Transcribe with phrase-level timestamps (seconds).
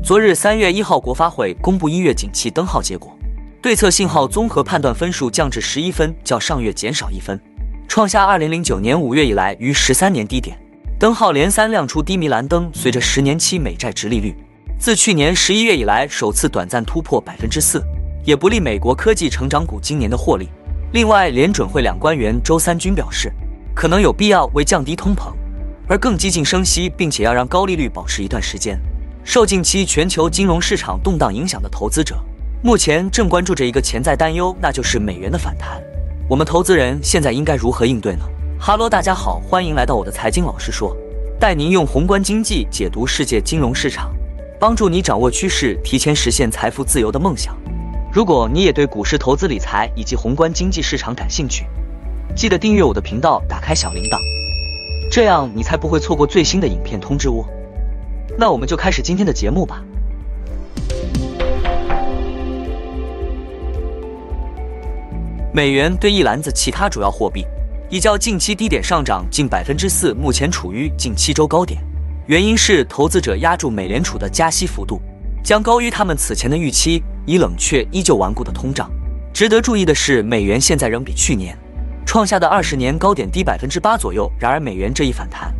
[0.00, 3.16] 昨日三月一号，国发会公布一月景气灯号结果，
[3.60, 7.38] 对策信号综合判断分数降至十一分，较上月减少一分，
[7.88, 10.56] 创下二零零九年五月以来逾十三年低点。
[10.98, 14.34] 灯号连三亮出低迷蓝灯，随着十年期美债直利率
[14.78, 17.82] 自去年十一月以来首次短暂突破百分之四，
[18.24, 20.48] 也不利美国科技成长股今年的获利。
[20.92, 23.30] 另外，联准会两官员周三均表示，
[23.74, 25.32] 可能有必要为降低通膨
[25.86, 28.80] 而更激进升息，并且要让高利率保持一段时间。
[29.28, 32.18] 受近期全球金融市场动荡影响的投资者，
[32.62, 35.78] 目前正关注着一个潜在担忧，那就是美元的反弹。
[36.30, 38.24] 我们投资人现在应该如何应对呢？
[38.58, 40.96] 哈喽，大家好，欢迎来到我的财经老师说，
[41.38, 44.14] 带您用宏观经济解读世界金融市场，
[44.58, 47.54] 帮助你掌握趋势，提前实现财富自由的梦想。
[48.10, 51.66] 如果你也对股市投资理财以及宏观经济市场感兴趣，
[52.34, 54.18] 记得订阅我的频道，打开小铃铛，
[55.12, 57.44] 这样你才不会错过最新的影片通知哦。
[58.36, 59.82] 那我们就开始今天的节目吧。
[65.52, 67.44] 美元对一篮子其他主要货币，
[67.90, 71.80] 已较近期低点上涨近百分之四，目前处于近七周高点。
[72.26, 75.00] 原因是投资者压住美联储的加息幅度
[75.42, 78.88] 将高于他们此前的预期，以冷却依旧顽固的通胀。
[79.32, 81.56] 值得注意的是，美元现在仍比去年
[82.06, 84.30] 创下的二十年高点低百分之八左右。
[84.38, 85.52] 然而，美元这一反弹。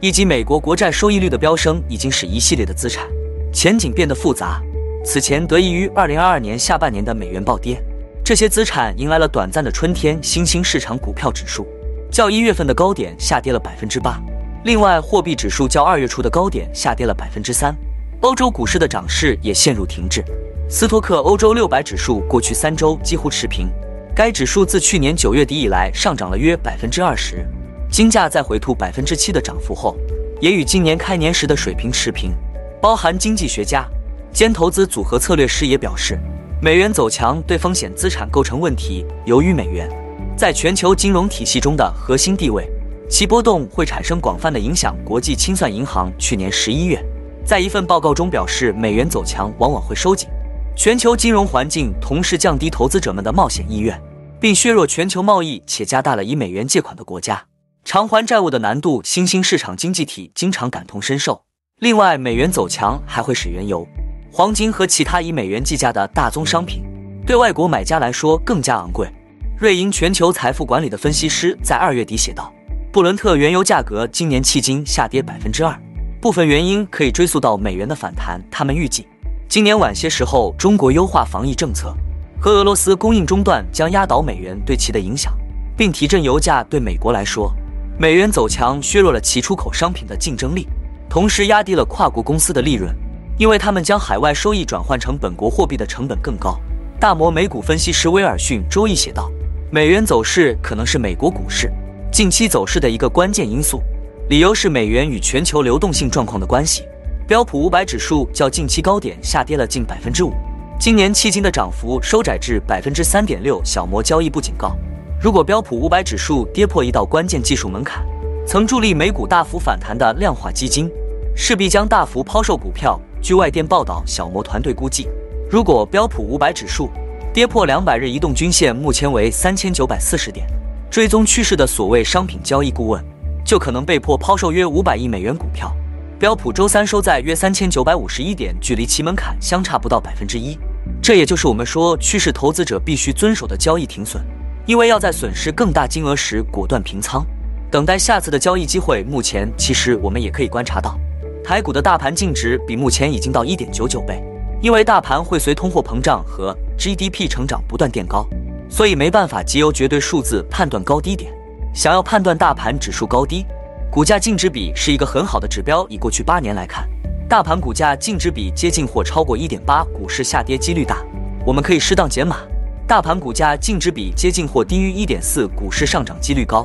[0.00, 3.06] 以及美国国债收益率的飙升，已经使一系列的资产
[3.52, 4.60] 前景变得复杂。
[5.04, 7.80] 此前得益于二零二二年下半年的美元暴跌，
[8.24, 10.18] 这些资产迎来了短暂的春天。
[10.20, 11.66] 新兴市场股票指数
[12.10, 14.20] 较一月份的高点下跌了百分之八，
[14.64, 17.74] 另外货币指数较二月初的高点下跌了百分之三。
[18.22, 20.24] 欧洲股市的涨势也陷入停滞。
[20.68, 23.68] 斯托克欧洲六百指数过去三周几乎持平，
[24.14, 27.46] 该指数自去年九月底以来上涨了约百分之二十。
[27.90, 29.96] 金价在回吐百分之七的涨幅后，
[30.40, 32.32] 也与今年开年时的水平持平。
[32.80, 33.84] 包含经济学家
[34.32, 36.18] 兼投资组合策略师也表示，
[36.60, 39.04] 美元走强对风险资产构成问题。
[39.24, 39.88] 由于美元
[40.36, 42.68] 在全球金融体系中的核心地位，
[43.08, 44.94] 其波动会产生广泛的影响。
[45.04, 47.02] 国际清算银行去年十一月
[47.44, 50.28] 在一份报告中表示，美元走强往往会收紧
[50.76, 53.98] 全球金融环境，同时降低投资者们的冒险意愿，
[54.38, 57.42] 并削弱全球贸易，且加大了以美元借款的国家。
[57.86, 61.44] 偿还债务的难度，新兴市场经济体经常感同身受。
[61.78, 63.86] 另外，美元走强还会使原油、
[64.32, 66.82] 黄金和其他以美元计价的大宗商品
[67.24, 69.08] 对外国买家来说更加昂贵。
[69.56, 72.52] 瑞银全球财富管理的分析师在二月底写道
[72.92, 75.80] ：“布伦特原油价格今年迄今下跌百分之二，
[76.20, 78.42] 部分原因可以追溯到美元的反弹。
[78.50, 79.06] 他们预计，
[79.48, 81.94] 今年晚些时候，中国优化防疫政策
[82.40, 85.32] 和俄罗斯供应中断将压倒美元对其的影响，
[85.76, 86.64] 并提振油价。
[86.64, 87.54] 对美国来说，
[87.98, 90.68] 美元走强削弱了其出口商品的竞争力，
[91.08, 92.94] 同时压低了跨国公司的利润，
[93.38, 96.60] 因为他们将海外收益转换成本国货币的成本更高。
[97.00, 99.30] 大摩美股分析师威尔逊周一写道
[99.72, 101.72] ：“美元走势可能是美国股市
[102.12, 103.80] 近期走势的一个关键因素，
[104.28, 106.84] 理由是美元与全球流动性状况的关系。
[107.26, 110.34] 标普五百指数较近期高点下跌了近百分之五，
[110.78, 113.58] 今年迄今的涨幅收窄至百分之三点六。
[113.64, 114.76] 小摩交易部警告。”
[115.18, 118.04] 如果标普五百指数跌破一道关键技术门槛，
[118.46, 120.90] 曾助力美股大幅反弹的量化基金
[121.34, 123.00] 势必将大幅抛售股票。
[123.22, 125.08] 据外电报道，小摩团队估计，
[125.50, 126.90] 如果标普五百指数
[127.32, 130.46] 跌破两百日移动均线，目前为三千九百四十点，
[130.90, 133.02] 追踪趋势的所谓商品交易顾问
[133.42, 135.74] 就可能被迫抛售约五百亿美元股票。
[136.18, 140.58] 标普周三收在约三千九百五十一点，距离其门槛相差不到百分之一。
[141.02, 144.22] 这也就是我们说趋势投资者必须遵守的交易停损。
[144.66, 147.24] 因为要在损失更大金额时果断平仓，
[147.70, 149.04] 等待下次的交易机会。
[149.04, 150.98] 目前其实我们也可以观察到，
[151.44, 154.20] 台股的大盘净值比目前已经到一点九九倍。
[154.60, 158.26] 因为大盘会随通货膨胀和 GDP 成长不断垫高，
[158.68, 161.32] 所以没办法即由绝对数字判断高低点。
[161.72, 163.46] 想要判断大盘指数高低，
[163.88, 165.86] 股价净值比是一个很好的指标。
[165.88, 166.88] 以过去八年来看，
[167.28, 171.04] 大盘股价净值比接近或超过一点八，股市下跌几率大，
[171.44, 172.38] 我们可以适当减码。
[172.86, 176.64] 大盘股价净值比接近或低于一点四，股市上涨几率高，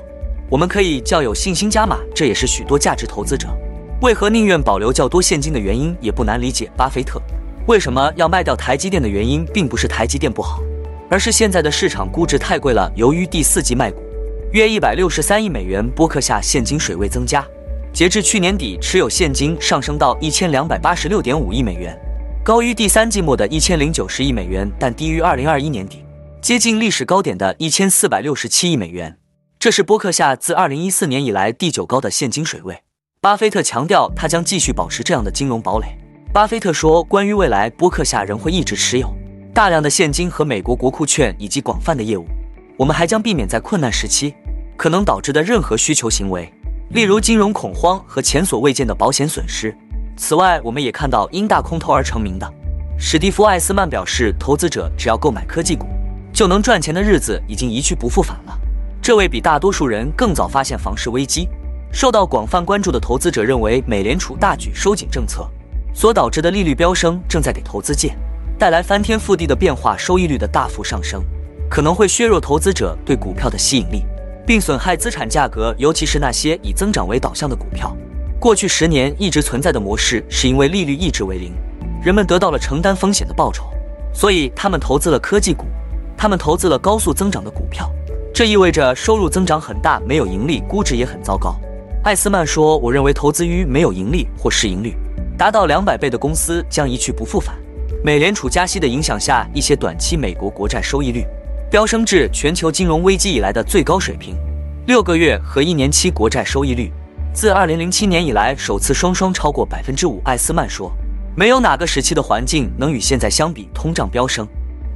[0.52, 1.98] 我们可以较有信心加码。
[2.14, 3.48] 这也是许多价值投资者
[4.04, 5.96] 为何宁愿保留较多现金的原因。
[6.00, 7.20] 也不难理解，巴菲特
[7.66, 10.62] 为什么要卖掉台积电的原因，并不是台积电不好，
[11.10, 12.92] 而是现在的市场估值太贵了。
[12.96, 13.98] 由于第四季卖股
[14.52, 17.44] 约一百六十三亿美元，波克夏现金水位增加，
[17.92, 22.00] 截至去年底，持有现金上升到一千两百八十六点五亿美元，
[22.44, 26.06] 高于第三季末的一千零九十亿美元，但低于二零二一年底。
[26.42, 29.20] 接近历史高点的一千四百六十七亿美元，
[29.60, 32.82] 这是波克夏自二零一四年以来第九高的现金水位。
[33.22, 35.96] 巴菲特强调，他将继续保持这样的金融堡垒，
[36.34, 39.14] 巴菲特说，关于未来，波克夏仍会一直持有
[39.54, 42.26] 大量的现金和美国国库券以及广泛的业务。
[42.76, 44.34] 我们还将避免在困难时期
[44.76, 46.52] 可能导致的任何需求行为，
[46.90, 49.78] 例如金融恐慌和前所未见的保险损失。
[50.18, 52.52] 此外，我们也看到因大空头而成名的
[52.98, 55.86] 史蒂夫·艾斯曼表示，投资者只要购买科技股
[56.42, 58.60] 就能赚钱的日子已经一去不复返了。
[59.00, 61.48] 这位比大多数人更早发现房市危机、
[61.94, 65.48] 受到广泛关注的投资者认为，美联储大举收紧政策
[65.94, 68.16] 所导致的利率飙升正在给投资界
[68.58, 71.24] 带来翻天覆地的变化，收益率的大幅上升
[71.70, 74.04] 可能会削弱投资者对股票的吸引力，
[74.44, 77.96] 并损害资产价格，尤其是那些以增长为导向的股票。
[78.40, 81.54] 过去十年一直存在的模式，是因为利率一直为零，
[82.04, 83.66] 人们得到了承担风险的报酬，
[84.12, 85.66] 所以他们投资了科技股，
[86.22, 87.92] 他们投资了高速增长的股票。
[88.32, 91.60] 这意味着收入增长很大，没有盈利，估值也很糟糕。
[92.04, 94.96] 艾斯曼说：“我认为投资于没有盈利或市盈率
[95.36, 97.56] 达到两百倍的公司将一去不复返。
[98.04, 101.26] 美联储加息的影响下，一些短期美国国债收益率
[101.72, 104.38] 飙升至全球金融危机以来的最高水平，
[104.86, 106.94] 六个月和一年期国债收益率。”
[107.34, 110.22] 自二零零七年以来，首次双双超过百分之五。
[110.24, 110.92] 艾斯曼说
[111.34, 113.68] ：“没有哪个时期的环境能与现在相比。
[113.74, 114.48] 通胀飙升、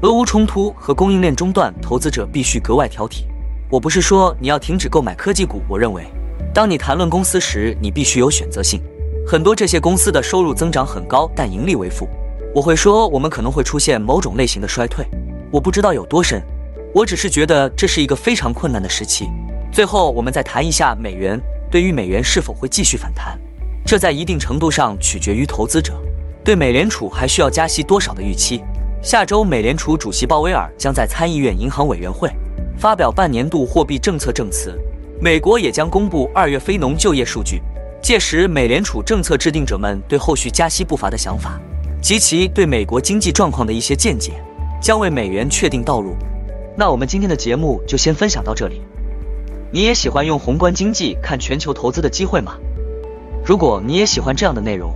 [0.05, 3.23] 俄乌冲突和供应链中断，投资者必须格外挑剔。
[3.71, 6.05] 我不是说你要停止购买科技股，我认为，
[6.53, 8.79] 当你谈论公司时，你必须有选择性。
[9.25, 12.07] 很多这些公司的收入增长很高，但盈利为负。
[12.53, 15.03] 我会说，我们可能会出现某种类型的衰退。
[15.49, 16.39] 我不知道有多深，
[16.93, 19.27] 我只是觉得这是一个非常困难的时期。
[19.71, 21.41] 最后，我们再谈一下美元。”
[21.71, 23.39] 对于美元是否会继续反弹，
[23.83, 25.99] 这在一定程度上取决于投资者
[26.43, 28.61] 对美联储还需要加息多少的预期。
[29.05, 32.27] 下周，美联储主席鲍威尔将在参议院银行委员会
[32.75, 34.75] 发表半年度货币政策证词。
[35.21, 37.61] 美国也将公布二月非农就业数据，
[38.01, 41.61] 届时美联储政策制定者们对后续加息步伐的想法
[42.01, 44.43] 及其对美国经济状况的一些见解，
[44.81, 46.15] 将为美元确定道路。
[46.75, 48.81] 那我们今天的节目就先分享到这里。
[49.71, 52.55] 你也喜欢用宏观经济看全球投资的机会吗？
[53.45, 54.91] 如果你也喜欢这样的内容，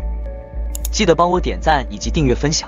[0.91, 2.67] 记得帮我点赞以及订阅分享